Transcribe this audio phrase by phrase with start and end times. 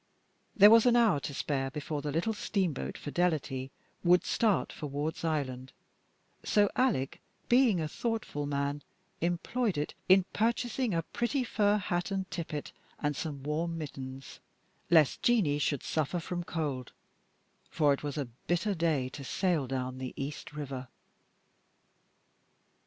[0.55, 3.69] There was an hour to spare before the little steamboat Fidelity
[4.03, 5.73] would start for Ward's Island,
[6.43, 8.81] so Alec, being a thoughtful man,
[9.21, 14.39] employed it in purchasing a pretty fur hat and tippet and some warm mittens,
[14.89, 16.93] lest Jeanie should suffer from cold,
[17.69, 20.87] for it was a bitter day to sail down the East River.